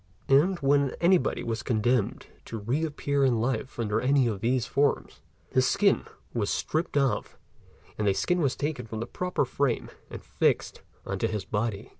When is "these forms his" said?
4.41-5.67